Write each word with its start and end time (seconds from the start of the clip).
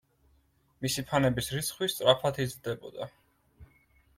მისი 0.85 1.03
ფანების 1.11 1.49
რიცხვი 1.57 1.91
სწრაფად 1.97 2.41
იზრდებოდა. 2.47 3.11